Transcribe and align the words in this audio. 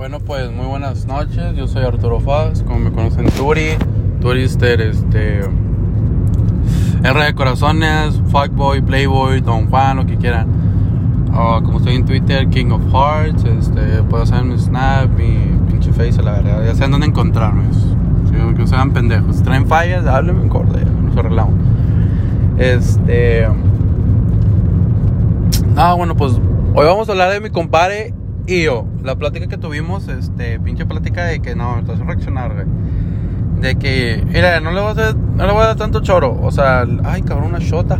Bueno, 0.00 0.18
pues 0.18 0.50
muy 0.50 0.64
buenas 0.64 1.04
noches. 1.04 1.54
Yo 1.54 1.68
soy 1.68 1.84
Arturo 1.84 2.20
Faz, 2.20 2.62
como 2.62 2.78
me 2.78 2.90
conocen 2.90 3.26
Turi, 3.36 3.72
Turister, 4.22 4.80
este. 4.80 5.40
R 7.04 7.22
de 7.22 7.34
corazones, 7.34 8.18
Fuckboy, 8.30 8.80
Playboy, 8.80 9.42
Don 9.42 9.68
Juan, 9.68 9.98
lo 9.98 10.06
que 10.06 10.16
quieran. 10.16 10.48
O 11.36 11.62
como 11.62 11.80
estoy 11.80 11.96
en 11.96 12.06
Twitter, 12.06 12.48
King 12.48 12.70
of 12.70 12.80
Hearts, 12.90 13.44
este, 13.44 14.02
puedo 14.04 14.22
hacer 14.22 14.42
mi 14.42 14.58
Snap, 14.58 15.10
mi 15.10 15.36
pinche 15.68 15.92
Face, 15.92 16.22
la 16.22 16.32
verdad. 16.32 16.64
Ya 16.64 16.74
saben 16.74 16.92
dónde 16.92 17.06
encontrarme. 17.08 17.64
Si 17.74 18.54
que 18.56 18.66
sean 18.66 18.92
pendejos. 18.92 19.42
Traen 19.42 19.66
fallas, 19.66 20.06
háblenme 20.06 20.44
en 20.44 20.48
corto, 20.48 20.78
ya 20.78 20.86
nos 20.86 21.14
arreglamos. 21.14 21.52
Este. 22.56 23.46
Ah, 25.76 25.92
bueno, 25.92 26.16
pues 26.16 26.40
hoy 26.74 26.86
vamos 26.86 27.06
a 27.06 27.12
hablar 27.12 27.32
de 27.32 27.40
mi 27.40 27.50
compadre 27.50 28.14
y 28.54 28.64
yo. 28.64 28.84
La 29.02 29.16
plática 29.16 29.46
que 29.46 29.56
tuvimos, 29.56 30.08
este, 30.08 30.58
pinche 30.60 30.86
plática 30.86 31.24
de 31.24 31.40
que 31.40 31.54
no, 31.54 31.76
hace 31.76 32.04
reaccionar, 32.04 32.54
güey. 32.54 32.66
De 33.60 33.76
que, 33.76 34.24
mira, 34.26 34.60
no 34.60 34.72
le 34.72 34.80
voy 34.80 34.88
a 34.88 34.92
hacer, 34.92 35.16
no 35.16 35.46
le 35.46 35.52
voy 35.52 35.62
a 35.62 35.66
dar 35.66 35.76
tanto 35.76 36.00
choro. 36.00 36.38
O 36.42 36.50
sea, 36.50 36.86
ay, 37.04 37.22
cabrón, 37.22 37.48
una 37.48 37.58
shota. 37.58 37.98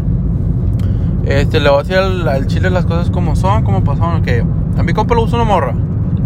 Este, 1.26 1.60
le 1.60 1.68
voy 1.68 1.80
a 1.80 1.82
decir 1.82 1.96
al, 1.96 2.46
chile 2.46 2.70
las 2.70 2.86
cosas 2.86 3.10
como 3.10 3.36
son, 3.36 3.62
como 3.62 3.84
pasaron. 3.84 4.22
Que 4.22 4.44
a 4.76 4.82
mi 4.82 4.92
compa 4.92 5.14
le 5.14 5.20
gusta 5.20 5.36
una 5.36 5.44
morra. 5.44 5.74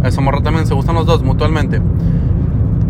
A 0.03 0.09
esa 0.09 0.21
morra 0.21 0.43
también 0.43 0.67
se 0.67 0.75
gustan 0.75 0.95
los 0.95 1.07
dos 1.07 1.23
mutuamente. 1.23 1.81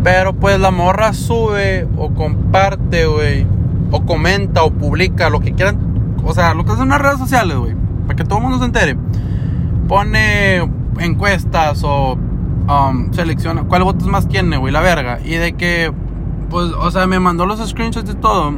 Pero 0.03 0.33
pues 0.33 0.59
la 0.59 0.71
morra 0.71 1.13
sube 1.13 1.87
o 1.97 2.13
comparte, 2.13 3.07
güey. 3.07 3.47
O 3.91 4.05
comenta 4.05 4.63
o 4.63 4.71
publica, 4.71 5.29
lo 5.29 5.39
que 5.39 5.53
quieran. 5.53 5.77
O 6.23 6.33
sea, 6.33 6.53
lo 6.53 6.65
que 6.65 6.71
hacen 6.71 6.83
en 6.83 6.89
las 6.89 7.01
redes 7.01 7.17
sociales, 7.17 7.57
güey. 7.57 7.73
Para 8.05 8.15
que 8.15 8.23
todo 8.23 8.37
el 8.37 8.43
mundo 8.43 8.59
se 8.59 8.65
entere. 8.65 8.95
Pone 9.87 10.61
encuestas 10.99 11.83
o 11.83 12.17
um, 12.67 13.11
selecciona 13.11 13.63
cuál 13.63 13.83
votos 13.83 14.07
más 14.07 14.27
tiene, 14.27 14.57
güey, 14.57 14.73
la 14.73 14.81
verga. 14.81 15.19
Y 15.23 15.35
de 15.35 15.53
que, 15.53 15.91
pues, 16.49 16.71
o 16.71 16.91
sea, 16.91 17.07
me 17.07 17.19
mandó 17.19 17.45
los 17.45 17.67
screenshots 17.67 18.09
y 18.09 18.15
todo. 18.15 18.53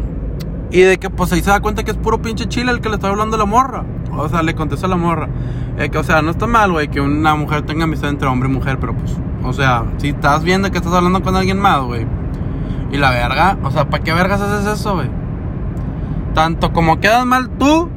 Y 0.71 0.81
de 0.81 0.97
que, 0.97 1.09
pues, 1.09 1.31
ahí 1.33 1.41
se 1.41 1.49
da 1.49 1.59
cuenta 1.59 1.83
que 1.83 1.91
es 1.91 1.97
puro 1.97 2.21
pinche 2.21 2.47
chile 2.47 2.71
el 2.71 2.81
que 2.81 2.89
le 2.89 2.95
está 2.95 3.09
hablando 3.09 3.35
a 3.35 3.39
la 3.39 3.45
morra. 3.45 3.83
O 4.11 4.27
sea, 4.29 4.41
le 4.43 4.55
contesta 4.55 4.87
a 4.87 4.89
la 4.89 4.97
morra. 4.97 5.29
que, 5.91 5.97
o 5.97 6.03
sea, 6.03 6.21
no 6.21 6.31
está 6.31 6.47
mal, 6.47 6.71
güey, 6.71 6.87
que 6.89 7.01
una 7.01 7.35
mujer 7.35 7.61
tenga 7.63 7.83
amistad 7.83 8.09
entre 8.09 8.27
hombre 8.27 8.49
y 8.49 8.51
mujer, 8.51 8.77
pero 8.79 8.93
pues, 8.93 9.15
o 9.43 9.53
sea, 9.53 9.85
si 9.97 10.09
estás 10.09 10.43
viendo 10.43 10.71
que 10.71 10.77
estás 10.77 10.93
hablando 10.93 11.21
con 11.21 11.35
alguien 11.35 11.59
más, 11.59 11.81
güey. 11.81 12.05
Y 12.91 12.97
la 12.97 13.11
verga, 13.11 13.57
o 13.63 13.71
sea, 13.71 13.89
¿para 13.89 14.03
qué 14.03 14.13
vergas 14.13 14.41
haces 14.41 14.79
eso, 14.79 14.95
güey? 14.95 15.09
Tanto 16.33 16.71
como 16.71 16.99
quedas 16.99 17.25
mal 17.25 17.49
tú, 17.49 17.89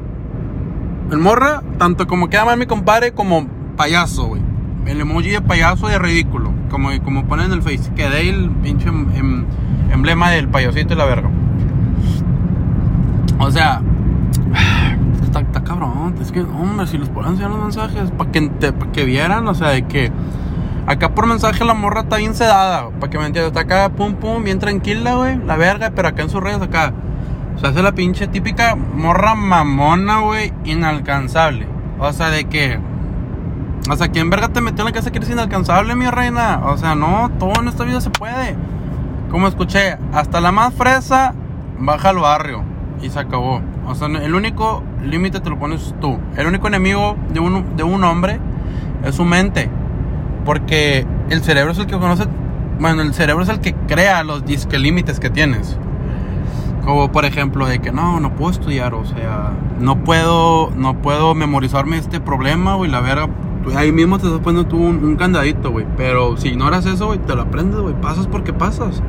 el 1.11 1.19
morra, 1.19 1.62
tanto 1.79 2.07
como 2.07 2.29
queda 2.29 2.45
mal 2.45 2.59
mi 2.59 2.67
compadre, 2.67 3.12
como 3.12 3.47
payaso, 3.81 4.27
güey. 4.27 4.42
El 4.84 5.00
emoji 5.00 5.31
de 5.31 5.41
payaso 5.41 5.89
de 5.89 5.98
ridículo. 5.98 6.53
Como, 6.69 6.91
como 7.03 7.25
ponen 7.25 7.47
en 7.47 7.53
el 7.53 7.62
face. 7.62 7.91
Que 7.97 8.11
de 8.11 8.28
el 8.28 8.50
pinche 8.50 8.89
em, 8.89 9.09
em, 9.14 9.45
emblema 9.91 10.31
del 10.31 10.48
payasito 10.48 10.92
y 10.92 10.97
la 10.98 11.06
verga. 11.06 11.31
O 13.39 13.51
sea, 13.51 13.81
está, 15.23 15.64
cabrón. 15.64 16.14
Es 16.20 16.31
que, 16.31 16.41
hombre, 16.41 16.86
si 16.86 16.98
los 16.98 17.08
ponen 17.08 17.31
enseñar 17.31 17.53
los 17.53 17.62
mensajes, 17.62 18.11
para 18.11 18.31
que, 18.31 18.51
que 18.92 19.05
vieran, 19.06 19.48
o 19.48 19.55
sea, 19.55 19.69
de 19.69 19.86
que 19.86 20.12
acá 20.86 21.14
por 21.14 21.27
mensaje 21.27 21.64
la 21.64 21.73
morra 21.73 22.03
está 22.03 22.19
bien 22.19 22.34
sedada, 22.34 22.91
para 22.91 23.08
que 23.08 23.17
me 23.17 23.25
entiendas. 23.25 23.53
Está 23.53 23.61
acá, 23.61 23.95
pum, 23.97 24.12
pum, 24.12 24.45
bien 24.45 24.58
tranquila, 24.58 25.14
güey, 25.14 25.39
la 25.39 25.56
verga, 25.56 25.91
pero 25.97 26.08
acá 26.08 26.20
en 26.20 26.28
sus 26.28 26.42
redes, 26.42 26.61
acá. 26.61 26.92
O 27.56 27.58
sea, 27.58 27.70
hace 27.70 27.83
la 27.83 27.92
pinche 27.92 28.27
típica 28.27 28.77
morra 28.77 29.34
mamona, 29.34 30.19
güey, 30.19 30.53
inalcanzable. 30.67 31.67
O 31.98 32.12
sea, 32.12 32.28
de 32.28 32.45
que 32.45 32.78
o 33.89 33.97
sea, 33.97 34.09
¿quién 34.09 34.31
verga 34.31 34.48
te 34.48 34.61
metió 34.61 34.83
en 34.83 34.86
la 34.86 34.92
casa 34.92 35.11
que 35.11 35.19
eres 35.19 35.31
inalcanzable, 35.31 35.95
mi 35.95 36.06
reina? 36.06 36.61
O 36.64 36.77
sea, 36.77 36.95
no, 36.95 37.31
todo 37.39 37.53
en 37.61 37.69
esta 37.69 37.84
vida 37.84 38.00
se 38.00 38.11
puede. 38.11 38.56
Como 39.31 39.48
escuché, 39.48 39.97
hasta 40.12 40.41
la 40.41 40.53
más 40.53 40.75
fresa 40.75 41.34
baja 41.78 42.11
al 42.11 42.19
barrio 42.19 42.62
y 43.03 43.08
se 43.08 43.19
acabó. 43.19 43.62
O 43.86 43.95
sea, 43.95 44.08
el 44.08 44.35
único 44.35 44.83
límite 45.02 45.41
te 45.41 45.51
lo 45.51 45.58
pones 45.58 45.95
tú. 46.01 46.18
El 46.36 46.46
único 46.46 46.68
enemigo 46.68 47.17
de 47.33 47.41
un, 47.41 47.77
de 47.77 47.83
un 47.83 48.05
hombre 48.05 48.39
es 49.05 49.14
su 49.14 49.24
mente. 49.24 49.70
Porque 50.45 51.07
el 51.30 51.42
cerebro 51.42 51.73
es 51.73 51.79
el 51.79 51.86
que 51.86 51.98
conoce. 51.98 52.24
Bueno, 52.79 53.02
el 53.02 53.14
cerebro 53.14 53.42
es 53.42 53.48
el 53.48 53.61
que 53.61 53.74
crea 53.74 54.23
los 54.24 54.45
disque 54.45 54.79
límites 54.79 55.20
que 55.20 55.30
tienes. 55.30 55.79
Como 56.85 57.12
por 57.12 57.24
ejemplo 57.24 57.67
de 57.67 57.79
que 57.80 57.92
no, 57.92 58.20
no 58.20 58.35
puedo 58.35 58.51
estudiar, 58.51 58.95
o 58.95 59.05
sea, 59.05 59.52
no 59.79 60.02
puedo, 60.02 60.70
no 60.74 60.97
puedo 61.02 61.35
memorizarme 61.35 61.98
este 61.98 62.20
problema, 62.20 62.74
güey, 62.74 62.91
la 62.91 63.01
verga, 63.01 63.29
ahí 63.77 63.93
mismo 63.93 64.19
te 64.19 64.27
estás 64.27 64.41
poniendo 64.41 64.69
tú 64.69 64.79
un, 64.79 65.17
candadito, 65.17 65.71
güey. 65.71 65.87
Pero 65.97 66.37
si 66.37 66.48
ignoras 66.48 66.87
eso, 66.87 67.07
güey, 67.07 67.19
te 67.19 67.35
lo 67.35 67.43
aprendes, 67.43 67.81
güey. 67.81 67.95
Pasas 68.01 68.27
porque 68.27 68.53
pasas. 68.53 69.03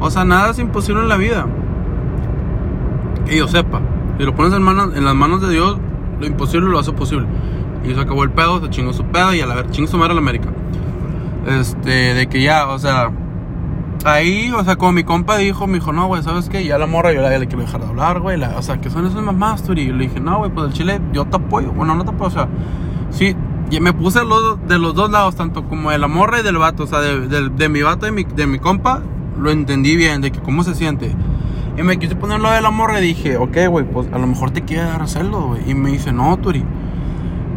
O 0.00 0.10
sea, 0.10 0.24
nada 0.24 0.50
es 0.50 0.58
imposible 0.58 1.02
en 1.02 1.08
la 1.08 1.16
vida. 1.16 1.46
Que 3.26 3.36
yo 3.36 3.48
sepa. 3.48 3.80
Si 4.18 4.24
lo 4.24 4.34
pones 4.34 4.52
en, 4.52 4.62
manos, 4.62 4.96
en 4.96 5.04
las 5.04 5.14
manos 5.14 5.42
de 5.42 5.50
Dios, 5.50 5.78
lo 6.20 6.26
imposible 6.26 6.68
lo 6.68 6.78
hace 6.78 6.92
posible. 6.92 7.26
Y 7.84 7.94
se 7.94 8.00
acabó 8.00 8.24
el 8.24 8.30
pedo, 8.30 8.60
se 8.60 8.70
chingó 8.70 8.92
su 8.92 9.04
pedo 9.04 9.34
y 9.34 9.40
a 9.40 9.46
la 9.46 9.54
ver, 9.54 9.70
chingó 9.70 9.88
su 9.88 9.98
madre 9.98 10.14
la 10.14 10.20
América. 10.20 10.48
Este, 11.46 12.14
de 12.14 12.26
que 12.26 12.42
ya, 12.42 12.68
o 12.68 12.78
sea, 12.78 13.10
ahí, 14.04 14.50
o 14.50 14.64
sea, 14.64 14.76
como 14.76 14.92
mi 14.92 15.04
compa 15.04 15.36
dijo, 15.36 15.66
me 15.66 15.74
dijo, 15.74 15.92
no, 15.92 16.06
güey, 16.06 16.22
¿sabes 16.22 16.48
qué? 16.48 16.64
Ya 16.64 16.78
la 16.78 16.86
morra, 16.86 17.12
yo 17.12 17.20
la, 17.20 17.36
le 17.38 17.46
quiero 17.46 17.62
dejar 17.62 17.80
de 17.80 17.86
hablar, 17.86 18.20
güey. 18.20 18.42
o 18.42 18.62
sea, 18.62 18.80
que 18.80 18.90
son 18.90 19.06
esas 19.06 19.22
mamás, 19.22 19.62
Y 19.68 19.86
yo 19.86 19.94
le 19.94 20.04
dije, 20.04 20.20
no, 20.20 20.38
güey, 20.38 20.50
pues 20.50 20.68
el 20.68 20.72
chile, 20.72 21.00
yo 21.12 21.24
te 21.26 21.36
apoyo. 21.36 21.72
Bueno, 21.72 21.94
no 21.94 22.04
te 22.04 22.10
apoyo, 22.10 22.28
o 22.28 22.30
sea, 22.30 22.48
sí, 23.10 23.36
y 23.70 23.80
me 23.80 23.92
puse 23.92 24.20
de 24.20 24.78
los 24.78 24.94
dos 24.94 25.10
lados, 25.10 25.34
tanto 25.36 25.64
como 25.64 25.90
de 25.90 25.98
la 25.98 26.06
morra 26.06 26.40
y 26.40 26.42
del 26.42 26.58
vato. 26.58 26.84
O 26.84 26.86
sea, 26.86 27.00
de, 27.00 27.68
mi 27.68 27.82
vato 27.82 28.06
y 28.06 28.12
mi, 28.12 28.24
de 28.24 28.46
mi 28.46 28.58
compa, 28.58 29.02
lo 29.38 29.50
entendí 29.50 29.96
bien, 29.96 30.20
de 30.20 30.30
que 30.30 30.40
cómo 30.40 30.62
se 30.62 30.74
siente. 30.74 31.12
Y 31.76 31.82
me 31.82 31.98
quise 31.98 32.16
poner 32.16 32.40
lo 32.40 32.50
de 32.50 32.60
la 32.60 32.70
morra 32.70 33.00
y 33.00 33.08
dije, 33.08 33.36
ok, 33.36 33.56
güey, 33.68 33.84
pues 33.84 34.08
a 34.12 34.18
lo 34.18 34.26
mejor 34.26 34.50
te 34.50 34.62
quiere 34.62 34.84
dar 34.84 35.02
hacerlo, 35.02 35.48
güey. 35.48 35.70
Y 35.70 35.74
me 35.74 35.90
dice, 35.90 36.12
no, 36.12 36.36
Turi, 36.38 36.64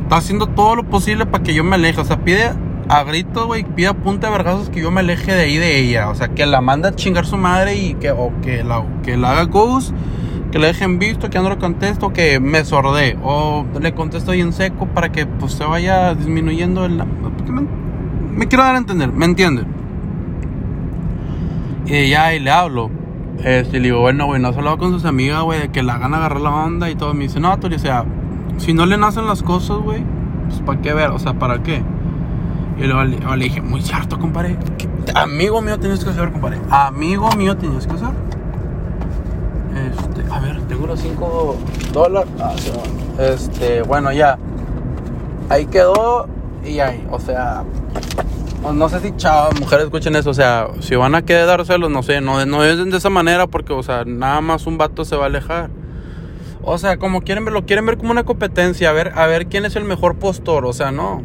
está 0.03 0.17
haciendo 0.17 0.47
todo 0.47 0.75
lo 0.75 0.83
posible 0.83 1.25
para 1.25 1.43
que 1.43 1.53
yo 1.53 1.63
me 1.63 1.75
aleje. 1.75 2.01
O 2.01 2.05
sea, 2.05 2.23
pide 2.23 2.53
a 2.89 3.03
gritos, 3.03 3.45
güey, 3.45 3.63
pide 3.63 3.87
a 3.87 3.93
punta 3.93 4.27
de 4.27 4.33
vergazos 4.33 4.69
que 4.69 4.81
yo 4.81 4.91
me 4.91 5.01
aleje 5.01 5.33
de 5.33 5.41
ahí 5.41 5.57
de 5.57 5.79
ella. 5.79 6.09
O 6.09 6.15
sea, 6.15 6.29
que 6.29 6.45
la 6.47 6.59
manda 6.59 6.89
a 6.89 6.95
chingar 6.95 7.25
su 7.25 7.37
madre 7.37 7.75
y 7.75 7.93
que, 7.93 8.11
o 8.11 8.33
que 8.41 8.63
la, 8.63 8.83
que 9.03 9.15
la 9.15 9.31
haga 9.31 9.43
ghost 9.43 9.93
que 10.51 10.59
le 10.59 10.67
dejen 10.67 10.99
visto, 10.99 11.29
que 11.29 11.35
ya 11.35 11.41
no 11.41 11.49
lo 11.49 11.59
contesto, 11.59 12.11
que 12.11 12.39
me 12.39 12.65
sordé. 12.65 13.17
O 13.23 13.65
le 13.79 13.93
contesto 13.93 14.31
ahí 14.31 14.41
en 14.41 14.53
seco 14.53 14.87
para 14.87 15.11
que 15.11 15.25
pues 15.25 15.53
se 15.53 15.63
vaya 15.63 16.15
disminuyendo 16.15 16.85
el... 16.85 17.03
Me, 17.47 17.61
me, 18.35 18.47
quiero 18.47 18.63
dar 18.63 18.75
a 18.75 18.77
entender, 18.79 19.11
¿me 19.11 19.25
entiende? 19.25 19.63
Y 21.85 22.09
ya 22.09 22.33
y 22.33 22.39
le 22.39 22.51
hablo. 22.51 22.89
Este, 23.43 23.77
y 23.77 23.79
le 23.79 23.87
digo, 23.87 24.01
bueno, 24.01 24.25
güey, 24.25 24.41
no 24.41 24.49
has 24.49 24.57
hablado 24.57 24.77
con 24.77 24.91
sus 24.91 25.05
amigas, 25.05 25.41
güey, 25.43 25.59
de 25.59 25.69
que 25.69 25.83
la 25.83 25.95
hagan 25.95 26.13
agarrar 26.13 26.41
la 26.41 26.49
onda 26.49 26.89
y 26.89 26.95
todo. 26.95 27.13
Me 27.13 27.23
dice, 27.23 27.39
no, 27.39 27.57
Tori, 27.59 27.75
o 27.75 27.79
sea, 27.79 28.05
si 28.57 28.73
no 28.73 28.85
le 28.85 28.97
nacen 28.97 29.27
las 29.27 29.43
cosas, 29.43 29.77
güey, 29.77 30.03
pues 30.47 30.61
¿para 30.61 30.81
qué 30.81 30.93
ver? 30.93 31.11
O 31.11 31.19
sea, 31.19 31.33
¿para 31.33 31.63
qué? 31.63 31.81
Y 32.79 32.83
luego 32.83 33.03
le, 33.03 33.17
le 33.17 33.43
dije, 33.43 33.61
muy 33.61 33.81
cierto, 33.81 34.19
compadre. 34.19 34.57
Amigo 35.15 35.61
mío 35.61 35.79
tienes 35.79 36.03
que 36.03 36.09
hacer, 36.09 36.31
compadre. 36.31 36.57
Amigo 36.69 37.29
mío 37.33 37.55
tienes 37.57 37.87
que 37.87 37.93
hacer. 37.93 38.09
Este, 39.75 40.31
a 40.31 40.39
ver, 40.39 40.61
tengo 40.67 40.85
unos 40.85 40.99
5 40.99 41.57
dólares. 41.93 42.29
Ah, 42.39 42.55
este, 43.19 43.81
bueno, 43.83 44.11
ya. 44.11 44.37
Ahí 45.49 45.65
quedó 45.65 46.27
y 46.63 46.79
ahí, 46.79 47.05
o 47.09 47.19
sea, 47.19 47.63
pues 48.61 48.75
no 48.75 48.89
sé 48.89 48.99
si 48.99 49.15
chavas, 49.15 49.59
mujeres 49.59 49.85
escuchen 49.85 50.15
eso, 50.15 50.29
o 50.29 50.33
sea, 50.33 50.67
si 50.81 50.95
van 50.95 51.15
a 51.15 51.23
quedárselos, 51.23 51.89
no 51.89 52.03
sé, 52.03 52.21
no, 52.21 52.45
no 52.45 52.63
es 52.63 52.77
de 52.77 52.97
esa 52.97 53.09
manera 53.09 53.47
porque, 53.47 53.73
o 53.73 53.81
sea, 53.81 54.03
nada 54.05 54.41
más 54.41 54.67
un 54.67 54.77
vato 54.77 55.05
se 55.05 55.15
va 55.15 55.23
a 55.23 55.27
alejar. 55.27 55.69
O 56.61 56.77
sea, 56.77 56.97
como 56.97 57.21
quieren 57.21 57.45
verlo, 57.45 57.65
quieren 57.65 57.85
ver 57.85 57.97
como 57.97 58.11
una 58.11 58.25
competencia, 58.25 58.89
a 58.89 58.93
ver, 58.93 59.13
a 59.15 59.25
ver 59.27 59.47
quién 59.47 59.65
es 59.65 59.75
el 59.75 59.85
mejor 59.85 60.17
postor, 60.17 60.65
o 60.65 60.73
sea, 60.73 60.91
no. 60.91 61.23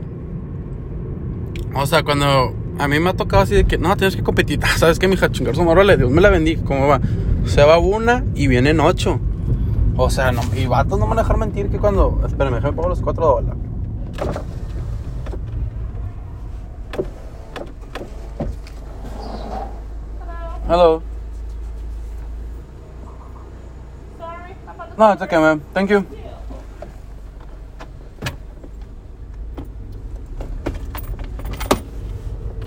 O 1.74 1.86
sea, 1.86 2.04
cuando 2.04 2.54
a 2.78 2.88
mí 2.88 3.00
me 3.00 3.10
ha 3.10 3.14
tocado 3.14 3.42
así 3.42 3.54
de 3.54 3.64
que, 3.64 3.76
no, 3.76 3.96
tienes 3.96 4.14
que 4.14 4.22
competir, 4.22 4.60
¿sabes 4.76 4.98
qué, 4.98 5.08
mija? 5.08 5.30
Chingar 5.30 5.56
su 5.56 5.64
le 5.64 5.96
Dios 5.96 6.10
me 6.10 6.20
la 6.20 6.30
bendiga, 6.30 6.62
¿cómo 6.64 6.86
va? 6.86 7.00
Se 7.46 7.62
va 7.62 7.78
una 7.78 8.24
y 8.34 8.48
vienen 8.48 8.80
ocho. 8.80 9.20
O 9.96 10.10
sea, 10.10 10.32
no, 10.32 10.42
y 10.56 10.66
vatos 10.66 10.98
no 10.98 11.06
me 11.06 11.14
dejar 11.14 11.36
mentir 11.36 11.70
que 11.70 11.78
cuando. 11.78 12.20
Espérenme, 12.26 12.56
déjame 12.56 12.74
pongo 12.74 12.88
los 12.88 13.00
cuatro 13.00 13.26
dólares. 13.26 13.58
Hello. 20.66 21.02
Sorry. 24.18 24.54
No, 24.96 25.12
it's 25.12 25.22
okay, 25.22 25.38
man. 25.38 25.62
Thank 25.74 25.90
you. 25.90 26.04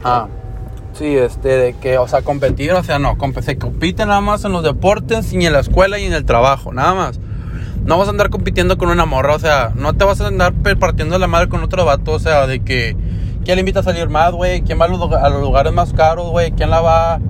Ah. 0.03 0.29
Sí, 0.97 1.15
este, 1.15 1.49
de 1.49 1.73
que, 1.73 1.97
o 1.97 2.07
sea, 2.07 2.21
competir, 2.21 2.71
o 2.73 2.83
sea, 2.83 2.97
no, 2.99 3.17
se 3.41 3.57
compite 3.57 4.05
nada 4.05 4.21
más 4.21 4.43
en 4.45 4.51
los 4.51 4.63
deportes 4.63 5.31
y 5.31 5.45
en 5.45 5.53
la 5.53 5.59
escuela 5.59 5.99
y 5.99 6.05
en 6.05 6.13
el 6.13 6.25
trabajo, 6.25 6.73
nada 6.73 6.93
más. 6.93 7.19
No 7.85 7.97
vas 7.97 8.07
a 8.07 8.11
andar 8.11 8.29
compitiendo 8.29 8.77
con 8.77 8.89
una 8.89 9.05
morra, 9.05 9.35
o 9.35 9.39
sea, 9.39 9.71
no 9.75 9.93
te 9.93 10.03
vas 10.03 10.19
a 10.21 10.27
andar 10.27 10.53
partiendo 10.79 11.17
la 11.19 11.27
madre 11.27 11.49
con 11.49 11.63
otro 11.63 11.85
vato, 11.85 12.13
o 12.13 12.19
sea, 12.19 12.47
de 12.47 12.61
que 12.61 12.95
¿Quién 13.47 13.55
le 13.55 13.61
invita 13.61 13.79
a 13.79 13.83
salir 13.83 14.09
más, 14.09 14.33
güey? 14.33 14.61
¿Quién 14.61 14.77
va 14.77 14.83
a 14.83 14.87
los, 14.89 15.09
a 15.09 15.29
los 15.29 15.41
lugares 15.41 15.71
más 15.71 15.93
caros, 15.93 16.31
güey? 16.31 16.51
¿Quién 16.51 16.69
la 16.69 16.81
va, 16.81 17.21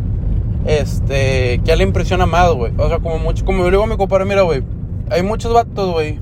este, 0.65 1.61
quién 1.63 1.77
le 1.77 1.83
impresiona 1.83 2.25
más, 2.25 2.53
güey? 2.53 2.73
O 2.75 2.87
sea, 2.89 2.97
como 2.97 3.19
mucho, 3.19 3.45
como 3.45 3.63
yo 3.63 3.69
digo 3.69 3.83
a 3.83 3.85
mi 3.85 3.97
compadre, 3.97 4.25
mira, 4.25 4.41
güey, 4.41 4.63
hay 5.11 5.21
muchos 5.21 5.53
vatos, 5.53 5.91
güey. 5.91 6.19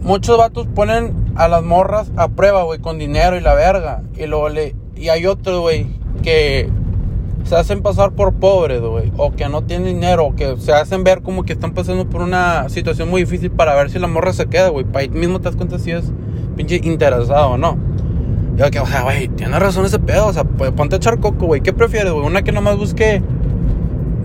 Muchos 0.00 0.38
vatos 0.38 0.68
ponen 0.74 1.34
a 1.36 1.48
las 1.48 1.62
morras 1.62 2.10
a 2.16 2.28
prueba, 2.28 2.62
güey, 2.62 2.78
con 2.78 2.98
dinero 2.98 3.36
y 3.36 3.40
la 3.40 3.52
verga. 3.52 4.04
Y 4.16 4.24
luego 4.24 4.48
le, 4.48 4.74
y 5.00 5.08
hay 5.08 5.26
otros, 5.26 5.60
güey, 5.60 5.86
que 6.22 6.68
se 7.44 7.56
hacen 7.56 7.80
pasar 7.80 8.12
por 8.12 8.34
pobres, 8.34 8.80
güey, 8.80 9.10
o 9.16 9.32
que 9.32 9.48
no 9.48 9.62
tienen 9.62 9.94
dinero, 9.94 10.26
o 10.26 10.36
que 10.36 10.56
se 10.58 10.72
hacen 10.72 11.04
ver 11.04 11.22
como 11.22 11.44
que 11.44 11.54
están 11.54 11.72
pasando 11.72 12.08
por 12.08 12.20
una 12.20 12.68
situación 12.68 13.08
muy 13.08 13.22
difícil 13.22 13.50
para 13.50 13.74
ver 13.74 13.90
si 13.90 13.98
la 13.98 14.06
morra 14.06 14.32
se 14.32 14.46
queda, 14.46 14.68
güey. 14.68 14.84
Para 14.84 15.00
ahí 15.00 15.08
mismo 15.08 15.40
te 15.40 15.44
das 15.44 15.56
cuenta 15.56 15.78
si 15.78 15.90
es 15.90 16.12
pinche 16.54 16.80
interesado 16.84 17.52
o 17.52 17.58
no. 17.58 17.78
Yo 18.56 18.70
que, 18.70 18.78
o 18.78 18.86
sea, 18.86 19.02
güey, 19.02 19.28
tiene 19.28 19.58
razón 19.58 19.86
ese 19.86 19.98
pedo, 19.98 20.26
o 20.26 20.32
sea, 20.34 20.44
pues, 20.44 20.70
ponte 20.72 20.96
a 20.96 20.98
echar 20.98 21.18
coco, 21.18 21.46
güey. 21.46 21.62
¿Qué 21.62 21.72
prefieres, 21.72 22.12
güey? 22.12 22.26
Una 22.26 22.42
que 22.42 22.52
nomás 22.52 22.76
busque 22.76 23.22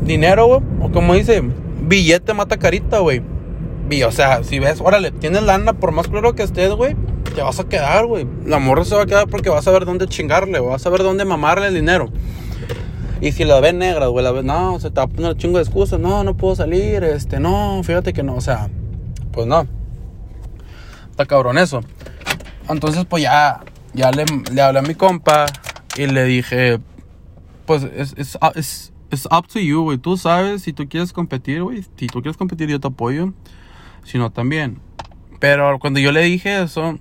dinero, 0.03 0.47
güey, 0.47 0.61
o 0.81 0.91
como 0.91 1.13
dice, 1.13 1.41
billete 1.87 2.33
mata 2.33 2.57
carita, 2.57 2.99
güey. 2.99 3.21
O 4.05 4.11
sea, 4.11 4.43
si 4.43 4.59
ves, 4.59 4.81
órale, 4.81 5.11
tienes 5.11 5.43
lana, 5.43 5.73
por 5.73 5.93
más 5.93 6.09
claro 6.09 6.35
que 6.35 6.43
estés, 6.43 6.71
güey, 6.73 6.95
te 7.33 7.41
vas 7.41 7.59
a 7.59 7.67
quedar, 7.67 8.05
güey. 8.05 8.27
La 8.45 8.59
morra 8.59 8.85
se 8.85 8.95
va 8.95 9.03
a 9.03 9.05
quedar 9.05 9.27
porque 9.27 9.49
vas 9.49 9.67
a 9.67 9.71
ver 9.71 9.85
dónde 9.85 10.07
chingarle, 10.07 10.59
vas 10.59 10.85
a 10.85 10.89
ver 10.89 11.03
dónde 11.03 11.25
mamarle 11.25 11.67
el 11.67 11.73
dinero. 11.73 12.09
Y 13.21 13.31
si 13.31 13.43
la 13.45 13.59
ves 13.59 13.73
negra, 13.73 14.07
güey, 14.07 14.23
la 14.23 14.31
ves, 14.31 14.43
no, 14.43 14.79
se 14.79 14.89
te 14.89 14.95
va 14.95 15.03
a 15.03 15.07
poner 15.07 15.37
chingo 15.37 15.57
de 15.57 15.63
excusas, 15.63 15.99
no, 15.99 16.23
no 16.23 16.35
puedo 16.35 16.55
salir, 16.55 17.03
este, 17.03 17.39
no, 17.39 17.81
fíjate 17.83 18.13
que 18.13 18.23
no, 18.23 18.35
o 18.35 18.41
sea, 18.41 18.69
pues 19.31 19.47
no. 19.47 19.65
Está 21.11 21.25
cabrón 21.25 21.57
eso. 21.57 21.81
Entonces, 22.69 23.05
pues 23.05 23.23
ya, 23.23 23.61
ya 23.93 24.11
le, 24.11 24.25
hablé 24.61 24.79
a 24.79 24.81
mi 24.81 24.95
compa 24.95 25.45
y 25.95 26.07
le 26.07 26.25
dije, 26.25 26.79
pues 27.65 27.83
es, 27.83 28.13
es, 28.17 28.37
es, 28.55 28.93
es 29.11 29.25
up 29.27 29.47
to 29.47 29.59
you, 29.59 29.83
güey. 29.83 29.97
Tú 29.97 30.17
sabes 30.17 30.63
si 30.63 30.73
tú 30.73 30.87
quieres 30.89 31.13
competir, 31.13 31.63
güey. 31.63 31.83
Si 31.97 32.07
tú 32.07 32.21
quieres 32.21 32.37
competir, 32.37 32.69
yo 32.69 32.79
te 32.79 32.87
apoyo. 32.87 33.33
Si 34.03 34.17
no, 34.17 34.31
también. 34.31 34.79
Pero 35.39 35.79
cuando 35.79 35.99
yo 35.99 36.11
le 36.11 36.21
dije 36.21 36.61
eso, 36.61 36.99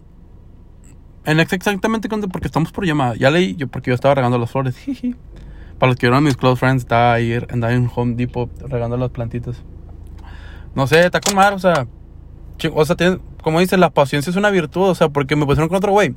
en 1.24 1.40
exactamente 1.40 2.08
cuando, 2.08 2.28
porque 2.28 2.46
estamos 2.46 2.70
por 2.72 2.86
llamada, 2.86 3.14
ya 3.14 3.30
leí, 3.30 3.56
yo, 3.56 3.68
porque 3.68 3.90
yo 3.90 3.94
estaba 3.94 4.14
regando 4.14 4.38
las 4.38 4.50
flores. 4.50 4.76
Para 5.78 5.90
los 5.90 5.96
que 5.98 6.06
vieron 6.06 6.22
mis 6.22 6.36
close 6.36 6.60
friends, 6.60 6.84
estaba 6.84 7.14
ahí, 7.14 7.36
andaba 7.50 7.72
en 7.72 7.90
Home 7.94 8.14
Depot 8.14 8.48
regando 8.68 8.96
las 8.96 9.10
plantitas. 9.10 9.62
No 10.74 10.86
sé, 10.86 11.04
está 11.04 11.20
con 11.20 11.34
mar, 11.34 11.52
o 11.52 11.58
sea, 11.58 11.86
o 12.72 12.84
sea, 12.84 12.96
como 13.42 13.60
dice, 13.60 13.76
la 13.76 13.90
paciencia 13.90 14.30
es 14.30 14.36
una 14.36 14.50
virtud, 14.50 14.88
o 14.88 14.94
sea, 14.94 15.08
porque 15.08 15.36
me 15.36 15.46
pusieron 15.46 15.68
con 15.68 15.76
otro 15.76 15.92
güey. 15.92 16.14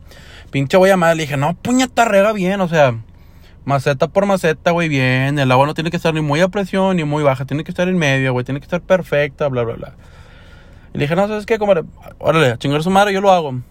Pinche 0.51 0.77
güey 0.77 0.91
amada, 0.91 1.15
le 1.15 1.23
dije, 1.23 1.37
no, 1.37 1.55
puñeta, 1.55 2.05
rega 2.05 2.33
bien, 2.33 2.61
o 2.61 2.67
sea, 2.67 2.95
maceta 3.65 4.07
por 4.07 4.25
maceta, 4.25 4.71
güey, 4.71 4.89
bien. 4.89 5.39
El 5.39 5.51
agua 5.51 5.65
no 5.65 5.73
tiene 5.73 5.91
que 5.91 5.97
estar 5.97 6.13
ni 6.13 6.21
muy 6.21 6.39
a 6.41 6.47
presión 6.47 6.95
ni 6.97 7.03
muy 7.03 7.23
baja, 7.23 7.45
tiene 7.45 7.63
que 7.63 7.71
estar 7.71 7.87
en 7.87 7.97
medio, 7.97 8.33
güey, 8.33 8.45
tiene 8.45 8.59
que 8.59 8.65
estar 8.65 8.81
perfecta, 8.81 9.47
bla, 9.47 9.63
bla, 9.63 9.75
bla. 9.75 9.93
Y 10.93 10.97
le 10.97 11.03
dije, 11.03 11.15
no, 11.15 11.27
¿sabes 11.27 11.45
qué? 11.45 11.59
Como, 11.59 11.73
órale, 12.19 12.51
a 12.51 12.57
chingar 12.57 12.81
su 12.81 12.89
madre, 12.89 13.13
yo 13.13 13.21
lo 13.21 13.31
hago. 13.31 13.61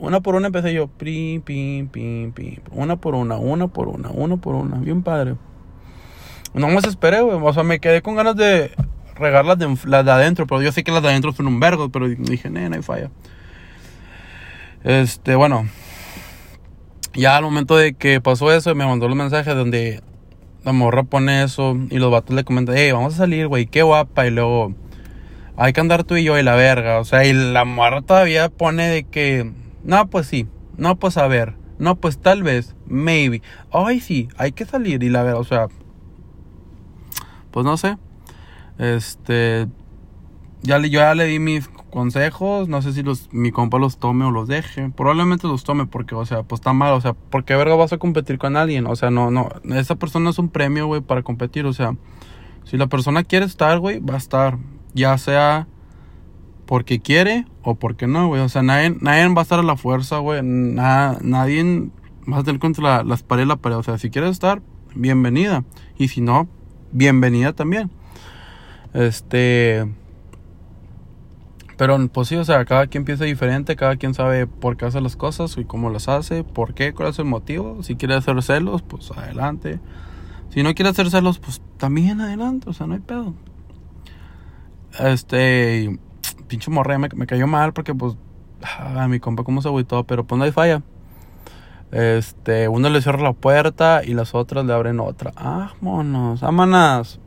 Una 0.00 0.20
por 0.20 0.34
una 0.34 0.46
empecé 0.46 0.72
yo, 0.72 0.88
pim, 0.88 1.42
pim, 1.42 1.86
pim, 1.88 2.32
pim. 2.32 2.56
Una 2.72 2.96
por 2.96 3.14
una, 3.14 3.36
una 3.36 3.68
por 3.68 3.88
una, 3.88 4.08
una 4.08 4.38
por 4.38 4.54
una. 4.54 4.78
Bien 4.78 5.02
padre. 5.02 5.34
No 6.54 6.68
me 6.68 6.76
esperé, 6.76 7.20
güey. 7.20 7.38
O 7.40 7.52
sea, 7.52 7.64
me 7.64 7.80
quedé 7.80 8.00
con 8.00 8.16
ganas 8.16 8.34
de 8.34 8.72
regar 9.14 9.44
las 9.44 9.58
de, 9.58 9.76
las 9.84 10.04
de 10.06 10.10
adentro. 10.10 10.46
Pero 10.46 10.62
yo 10.62 10.72
sé 10.72 10.84
que 10.84 10.90
las 10.90 11.02
de 11.02 11.10
adentro 11.10 11.32
son 11.32 11.48
un 11.48 11.60
vergo. 11.60 11.90
Pero 11.90 12.08
dije, 12.08 12.48
no 12.48 12.74
hay 12.74 12.82
falla. 12.82 13.10
Este, 14.84 15.34
bueno. 15.34 15.68
Ya 17.12 17.36
al 17.36 17.42
momento 17.42 17.76
de 17.76 17.92
que 17.92 18.22
pasó 18.22 18.50
eso, 18.52 18.74
me 18.74 18.86
mandó 18.86 19.06
los 19.06 19.18
mensajes 19.18 19.54
donde 19.54 20.02
la 20.64 20.72
morra 20.72 21.02
pone 21.02 21.42
eso. 21.42 21.76
Y 21.90 21.98
los 21.98 22.10
vatos 22.10 22.34
le 22.34 22.44
comentan, 22.44 22.74
hey, 22.78 22.90
vamos 22.92 23.14
a 23.14 23.18
salir, 23.18 23.48
güey, 23.48 23.66
qué 23.66 23.82
guapa. 23.82 24.26
Y 24.26 24.30
luego, 24.30 24.74
hay 25.58 25.74
que 25.74 25.80
andar 25.82 26.04
tú 26.04 26.16
y 26.16 26.24
yo 26.24 26.38
y 26.38 26.42
la 26.42 26.54
verga. 26.54 27.00
O 27.00 27.04
sea, 27.04 27.26
y 27.26 27.34
la 27.34 27.66
morra 27.66 28.00
todavía 28.00 28.48
pone 28.48 28.88
de 28.88 29.04
que 29.04 29.60
no, 29.84 30.08
pues 30.08 30.26
sí. 30.26 30.46
No, 30.76 30.96
pues 30.96 31.16
a 31.16 31.26
ver. 31.26 31.56
No, 31.78 31.96
pues 31.96 32.18
tal 32.18 32.42
vez. 32.42 32.76
Maybe. 32.86 33.42
Ay, 33.72 34.00
sí, 34.00 34.28
hay 34.36 34.52
que 34.52 34.64
salir 34.64 35.02
y 35.02 35.08
la 35.08 35.22
ver, 35.22 35.34
o 35.34 35.44
sea. 35.44 35.68
Pues 37.50 37.64
no 37.64 37.76
sé. 37.76 37.96
Este. 38.78 39.66
Ya 40.62 40.78
le, 40.78 40.90
yo 40.90 41.00
ya 41.00 41.14
le 41.14 41.24
di 41.24 41.38
mis 41.38 41.68
consejos. 41.68 42.68
No 42.68 42.82
sé 42.82 42.92
si 42.92 43.02
los, 43.02 43.32
mi 43.32 43.50
compa 43.50 43.78
los 43.78 43.98
tome 43.98 44.26
o 44.26 44.30
los 44.30 44.46
deje. 44.46 44.90
Probablemente 44.90 45.46
los 45.46 45.64
tome 45.64 45.86
porque, 45.86 46.14
o 46.14 46.26
sea, 46.26 46.42
pues 46.42 46.60
está 46.60 46.72
mal. 46.72 46.92
O 46.92 47.00
sea, 47.00 47.14
porque 47.14 47.56
verga 47.56 47.74
vas 47.74 47.92
a 47.92 47.98
competir 47.98 48.38
con 48.38 48.56
alguien. 48.56 48.86
O 48.86 48.94
sea, 48.96 49.10
no, 49.10 49.30
no. 49.30 49.48
Esa 49.74 49.96
persona 49.96 50.30
es 50.30 50.38
un 50.38 50.50
premio, 50.50 50.86
güey, 50.86 51.00
para 51.00 51.22
competir. 51.22 51.64
O 51.64 51.72
sea, 51.72 51.96
si 52.64 52.76
la 52.76 52.88
persona 52.88 53.24
quiere 53.24 53.46
estar, 53.46 53.78
güey, 53.78 54.00
va 54.00 54.14
a 54.14 54.18
estar. 54.18 54.58
Ya 54.92 55.16
sea 55.18 55.66
porque 56.70 57.00
quiere 57.00 57.46
o 57.64 57.74
porque 57.74 58.06
no, 58.06 58.28
güey. 58.28 58.42
O 58.42 58.48
sea, 58.48 58.62
nadie, 58.62 58.90
va 59.00 59.40
a 59.40 59.42
estar 59.42 59.58
a 59.58 59.64
la 59.64 59.74
fuerza, 59.74 60.18
güey. 60.18 60.40
nadie 60.40 61.90
va 62.32 62.38
a 62.38 62.44
tener 62.44 62.60
contra 62.60 62.84
la, 62.84 63.02
las 63.02 63.24
paredes 63.24 63.48
la 63.48 63.56
pared. 63.56 63.76
O 63.76 63.82
sea, 63.82 63.98
si 63.98 64.08
quieres 64.08 64.30
estar, 64.30 64.62
bienvenida. 64.94 65.64
Y 65.98 66.06
si 66.06 66.20
no, 66.20 66.46
bienvenida 66.92 67.54
también. 67.54 67.90
Este. 68.94 69.92
Pero 71.76 72.06
pues 72.06 72.28
sí, 72.28 72.36
o 72.36 72.44
sea, 72.44 72.64
cada 72.64 72.86
quien 72.86 73.04
piensa 73.04 73.24
diferente, 73.24 73.74
cada 73.74 73.96
quien 73.96 74.14
sabe 74.14 74.46
por 74.46 74.76
qué 74.76 74.84
hace 74.84 75.00
las 75.00 75.16
cosas 75.16 75.56
y 75.58 75.64
cómo 75.64 75.90
las 75.90 76.08
hace, 76.08 76.44
por 76.44 76.74
qué, 76.74 76.94
cuál 76.94 77.08
es 77.08 77.18
el 77.18 77.24
motivo. 77.24 77.82
Si 77.82 77.96
quiere 77.96 78.14
hacer 78.14 78.40
celos, 78.44 78.82
pues 78.82 79.10
adelante. 79.10 79.80
Si 80.50 80.62
no 80.62 80.72
quiere 80.76 80.90
hacer 80.90 81.10
celos, 81.10 81.40
pues 81.40 81.60
también 81.78 82.20
adelante, 82.20 82.70
o 82.70 82.72
sea, 82.72 82.86
no 82.86 82.94
hay 82.94 83.00
pedo. 83.00 83.34
Este, 85.00 85.98
pinche 86.50 86.70
morra 86.70 86.98
me, 86.98 87.08
me, 87.14 87.26
cayó 87.26 87.46
mal 87.46 87.72
porque, 87.72 87.94
pues, 87.94 88.14
a 88.62 89.04
ah, 89.04 89.08
mi 89.08 89.20
compa 89.20 89.44
cómo 89.44 89.62
se 89.62 89.68
agüitó, 89.68 90.04
pero 90.04 90.24
pues 90.24 90.36
no 90.38 90.44
hay 90.44 90.52
falla. 90.52 90.82
Este, 91.92 92.68
uno 92.68 92.88
le 92.88 93.00
cierra 93.00 93.22
la 93.22 93.32
puerta 93.32 94.02
y 94.04 94.14
las 94.14 94.34
otras 94.34 94.64
le 94.64 94.72
abren 94.72 95.00
otra. 95.00 95.32
Ah, 95.36 95.72
monos, 95.80 96.42
amanas. 96.42 97.20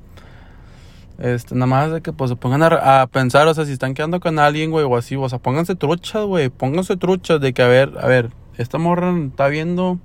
Este, 1.19 1.55
nada 1.55 1.67
más 1.67 1.91
de 1.91 2.01
que 2.01 2.11
pues 2.11 2.29
se 2.29 2.35
pongan 2.35 2.63
a, 2.63 3.07
pensar, 3.07 3.47
o 3.47 3.53
sea, 3.53 3.65
si 3.65 3.71
están 3.71 3.93
quedando 3.93 4.19
con 4.19 4.39
alguien, 4.39 4.71
güey, 4.71 4.83
o 4.83 4.97
así, 4.97 5.15
o 5.15 5.29
sea, 5.29 5.39
pónganse 5.39 5.75
truchas, 5.75 6.25
güey, 6.25 6.49
pónganse 6.49 6.97
truchas 6.97 7.39
de 7.39 7.53
que, 7.53 7.61
a 7.61 7.67
ver, 7.67 7.93
a 7.99 8.07
ver, 8.07 8.31
esta 8.57 8.77
morra 8.77 9.13
está 9.25 9.47
viendo, 9.47 9.99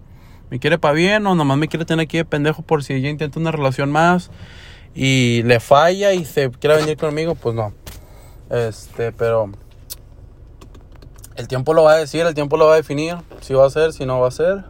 me 0.50 0.61
quiere 0.61 0.79
para 0.79 0.94
bien 0.94 1.26
o 1.26 1.35
nomás 1.35 1.59
me 1.59 1.66
quiere 1.66 1.85
tener 1.85 2.04
aquí 2.04 2.19
de 2.19 2.25
pendejo 2.25 2.62
por 2.62 2.85
si 2.85 2.92
ella 2.92 3.09
intenta 3.09 3.40
una 3.40 3.50
relación 3.50 3.90
más 3.90 4.31
y 4.95 5.42
le 5.45 5.61
falla 5.61 6.12
y 6.12 6.25
se 6.25 6.50
quiere 6.50 6.76
venir 6.76 6.97
conmigo, 6.97 7.35
pues 7.35 7.54
no. 7.54 7.73
Este, 8.50 9.12
pero 9.12 9.50
el 11.37 11.49
tiempo 11.49 11.75
lo 11.75 11.85
va 11.85 11.93
a 11.93 11.97
decir, 11.97 12.26
el 12.26 12.35
tiempo 12.35 12.57
lo 12.57 12.67
va 12.67 12.75
a 12.75 12.76
definir, 12.76 13.17
si 13.40 13.55
va 13.55 13.67
a 13.67 13.71
ser, 13.71 13.93
si 13.93 14.07
no 14.07 14.21
va 14.21 14.28
a 14.28 14.33
ser. 14.33 14.64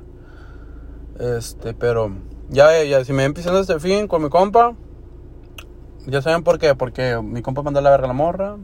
Este, 1.18 1.74
pero 1.74 2.12
ya, 2.48 2.82
ya 2.84 3.04
si 3.04 3.12
me 3.12 3.24
empiezan 3.24 3.56
este 3.56 3.78
fin 3.80 4.06
con 4.06 4.22
mi 4.22 4.28
compa, 4.28 4.74
ya 6.06 6.22
saben 6.22 6.42
por 6.42 6.58
qué, 6.58 6.74
porque 6.74 7.20
mi 7.22 7.42
compa 7.42 7.62
manda 7.62 7.80
la 7.80 7.90
verga 7.90 8.06
a 8.06 8.08
la 8.08 8.14
morra, 8.14 8.56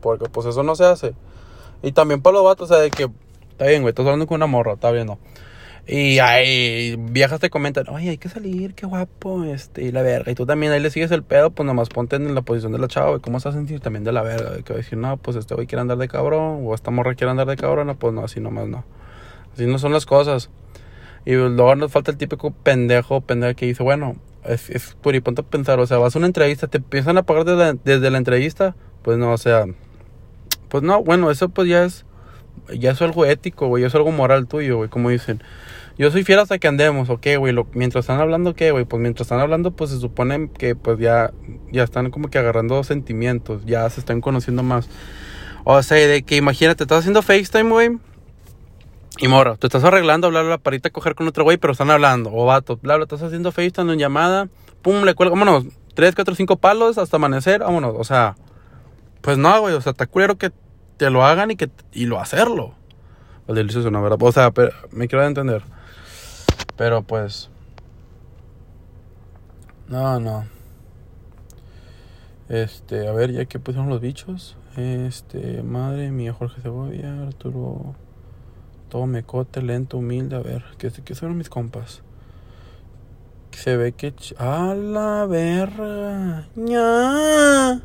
porque 0.00 0.28
pues 0.28 0.46
eso 0.46 0.62
no 0.62 0.74
se 0.74 0.84
hace. 0.84 1.14
Y 1.82 1.92
también 1.92 2.22
para 2.22 2.34
los 2.34 2.44
vatos, 2.44 2.70
o 2.70 2.74
sea, 2.74 2.82
de 2.82 2.90
que, 2.90 3.08
está 3.50 3.66
bien, 3.66 3.82
güey, 3.82 3.90
estás 3.90 4.04
hablando 4.04 4.26
con 4.26 4.36
una 4.36 4.46
morra, 4.46 4.74
está 4.74 4.90
bien, 4.90 5.06
no. 5.06 5.18
Y 5.90 6.18
ahí 6.18 6.96
viejas 6.98 7.40
te 7.40 7.48
comentan, 7.48 7.88
oye, 7.88 8.10
hay 8.10 8.18
que 8.18 8.28
salir, 8.28 8.74
qué 8.74 8.84
guapo, 8.84 9.44
este, 9.44 9.84
y 9.84 9.90
la 9.90 10.02
verga. 10.02 10.30
Y 10.30 10.34
tú 10.34 10.44
también 10.44 10.70
ahí 10.70 10.80
le 10.80 10.90
sigues 10.90 11.10
el 11.12 11.22
pedo, 11.22 11.50
pues 11.50 11.66
nomás 11.66 11.88
ponte 11.88 12.16
en 12.16 12.34
la 12.34 12.42
posición 12.42 12.72
de 12.72 12.78
la 12.78 12.88
chava, 12.88 13.08
güey, 13.08 13.20
¿cómo 13.22 13.40
se 13.40 13.48
a 13.48 13.52
sentir 13.52 13.80
también 13.80 14.04
de 14.04 14.12
la 14.12 14.20
verga? 14.20 14.62
Que 14.62 14.74
va 14.74 14.80
a 14.80 14.82
decir, 14.82 14.98
no, 14.98 15.16
pues 15.16 15.38
este 15.38 15.54
güey 15.54 15.66
quiere 15.66 15.80
andar 15.80 15.96
de 15.96 16.06
cabrón, 16.06 16.60
o 16.62 16.74
esta 16.74 16.90
morra 16.90 17.14
quiere 17.14 17.30
andar 17.30 17.46
de 17.46 17.56
cabrón, 17.56 17.86
no, 17.86 17.98
pues 17.98 18.12
no, 18.12 18.22
así 18.22 18.38
nomás 18.38 18.68
no. 18.68 18.84
Así 19.54 19.64
no 19.64 19.78
son 19.78 19.94
las 19.94 20.04
cosas. 20.04 20.50
Y 21.24 21.32
luego 21.32 21.74
nos 21.74 21.90
falta 21.90 22.10
el 22.10 22.18
típico 22.18 22.50
pendejo, 22.50 23.22
pendejo 23.22 23.56
que 23.56 23.64
dice, 23.64 23.82
bueno, 23.82 24.16
es, 24.44 24.68
es 24.68 24.94
ponte 24.94 25.40
a 25.40 25.44
pensar, 25.44 25.80
o 25.80 25.86
sea, 25.86 25.96
vas 25.96 26.14
a 26.14 26.18
una 26.18 26.26
entrevista, 26.26 26.66
te 26.66 26.76
empiezan 26.78 27.16
a 27.16 27.22
pagar 27.22 27.46
desde 27.46 27.58
la, 27.58 27.72
desde 27.72 28.10
la 28.10 28.18
entrevista, 28.18 28.76
pues 29.00 29.16
no, 29.16 29.32
o 29.32 29.38
sea, 29.38 29.64
pues 30.68 30.82
no, 30.82 31.02
bueno, 31.02 31.30
eso 31.30 31.48
pues 31.48 31.66
ya 31.66 31.84
es, 31.84 32.04
ya 32.78 32.90
es 32.90 33.00
algo 33.00 33.24
ético, 33.24 33.68
güey, 33.68 33.84
es 33.84 33.94
algo 33.94 34.12
moral 34.12 34.46
tuyo, 34.48 34.76
güey, 34.76 34.90
como 34.90 35.08
dicen. 35.08 35.42
Yo 35.98 36.12
soy 36.12 36.22
fiel 36.22 36.38
hasta 36.38 36.58
que 36.58 36.68
andemos, 36.68 37.10
ok, 37.10 37.26
güey. 37.38 37.52
mientras 37.72 38.04
están 38.04 38.20
hablando, 38.20 38.54
¿qué, 38.54 38.70
güey? 38.70 38.84
Pues 38.84 39.02
mientras 39.02 39.26
están 39.26 39.40
hablando, 39.40 39.72
pues 39.72 39.90
se 39.90 39.98
supone 39.98 40.48
que 40.56 40.76
pues 40.76 41.00
ya, 41.00 41.32
ya 41.72 41.82
están 41.82 42.12
como 42.12 42.28
que 42.28 42.38
agarrando 42.38 42.84
sentimientos, 42.84 43.66
ya 43.66 43.90
se 43.90 43.98
están 43.98 44.20
conociendo 44.20 44.62
más. 44.62 44.88
O 45.64 45.82
sea, 45.82 45.98
de 46.06 46.22
que 46.22 46.36
imagínate, 46.36 46.84
estás 46.84 47.00
haciendo 47.00 47.20
FaceTime, 47.20 47.70
güey. 47.70 47.98
Y 49.18 49.26
moro, 49.26 49.56
te 49.56 49.66
estás 49.66 49.82
arreglando, 49.82 50.30
bla, 50.30 50.42
bla, 50.42 50.58
para 50.58 50.76
irte 50.76 50.86
a 50.86 50.92
coger 50.92 51.16
con 51.16 51.26
otro 51.26 51.42
güey, 51.42 51.56
pero 51.56 51.72
están 51.72 51.90
hablando. 51.90 52.30
O 52.32 52.46
vato, 52.46 52.76
bla, 52.76 52.94
bla, 52.94 53.02
estás 53.02 53.22
haciendo 53.22 53.50
FaceTime 53.50 53.92
en 53.92 53.98
llamada. 53.98 54.48
Pum, 54.82 55.02
le 55.02 55.14
cuelgo, 55.14 55.34
vámonos. 55.34 55.64
Tres, 55.94 56.14
cuatro, 56.14 56.36
cinco 56.36 56.56
palos 56.58 56.96
hasta 56.96 57.16
amanecer, 57.16 57.58
vámonos. 57.58 57.96
O 57.98 58.04
sea, 58.04 58.36
pues 59.20 59.36
no, 59.36 59.60
güey. 59.62 59.74
O 59.74 59.80
sea, 59.80 59.90
está 59.90 60.06
culero 60.06 60.38
que 60.38 60.52
te 60.96 61.10
lo 61.10 61.24
hagan 61.24 61.50
y 61.50 61.56
que 61.56 61.68
y 61.92 62.06
lo 62.06 62.20
hacerlo. 62.20 62.76
El 63.48 63.56
delicioso, 63.56 63.90
¿no? 63.90 64.00
¿verdad? 64.00 64.18
O 64.20 64.30
sea, 64.30 64.52
pero, 64.52 64.70
me 64.92 65.08
quiero 65.08 65.26
entender. 65.26 65.64
Pero 66.78 67.02
pues. 67.02 67.50
No, 69.88 70.20
no. 70.20 70.46
Este, 72.48 73.08
a 73.08 73.12
ver, 73.12 73.32
ya 73.32 73.44
que 73.46 73.58
pusieron 73.58 73.90
los 73.90 74.00
bichos. 74.00 74.56
Este, 74.76 75.62
madre 75.64 76.12
mía, 76.12 76.32
Jorge 76.32 76.62
Cebolla, 76.62 77.24
Arturo. 77.26 77.96
Todo 78.88 79.06
mecote, 79.06 79.60
lento, 79.60 79.98
humilde. 79.98 80.36
A 80.36 80.40
ver, 80.40 80.64
¿qué, 80.78 80.90
qué 81.04 81.14
son 81.16 81.36
mis 81.36 81.50
compas? 81.50 82.02
Se 83.50 83.76
ve 83.76 83.92
que... 83.92 84.14
¡A 84.38 84.74
la 84.74 85.26
verga! 85.26 86.46
¡Ya! 86.54 87.82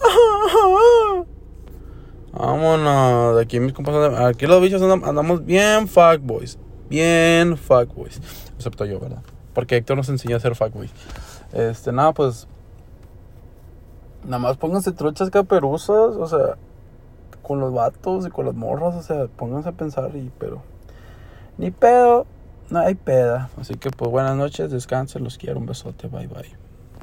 Vámonos. 2.32 3.40
Aquí 3.40 3.60
mis 3.60 3.72
compas 3.72 4.18
Aquí 4.26 4.46
los 4.46 4.60
bichos 4.60 4.82
andamos, 4.82 5.46
bien 5.46 5.86
fuckboys. 5.86 6.58
Bien 6.88 7.56
fuckboys. 7.56 8.20
Excepto 8.56 8.84
yo, 8.84 9.00
¿verdad? 9.00 9.22
Porque 9.54 9.76
Héctor 9.76 9.96
nos 9.96 10.08
enseñó 10.08 10.36
a 10.36 10.40
ser 10.40 10.54
fuckboys. 10.54 10.90
Este, 11.52 11.92
nada, 11.92 12.12
pues. 12.12 12.46
Nada 14.24 14.38
más 14.38 14.56
pónganse 14.56 14.92
truchas 14.92 15.30
caperuzas. 15.30 16.16
O 16.16 16.26
sea, 16.26 16.56
con 17.42 17.60
los 17.60 17.72
vatos 17.72 18.26
y 18.26 18.30
con 18.30 18.46
las 18.46 18.54
morras. 18.54 18.94
O 18.94 19.02
sea, 19.02 19.26
pónganse 19.26 19.68
a 19.68 19.72
pensar 19.72 20.14
y, 20.14 20.30
pero. 20.38 20.62
Ni 21.56 21.70
pedo. 21.70 22.26
No 22.70 22.80
hay 22.80 22.94
peda. 22.94 23.50
Así 23.58 23.74
que, 23.74 23.90
pues, 23.90 24.10
buenas 24.10 24.36
noches. 24.36 24.70
Descansen. 24.70 25.24
Los 25.24 25.38
quiero. 25.38 25.58
Un 25.58 25.66
besote. 25.66 26.08
Bye, 26.08 26.26
bye. 26.26 26.67